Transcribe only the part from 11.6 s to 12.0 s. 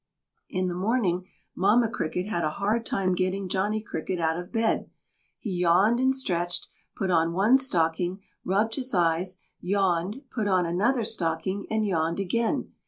and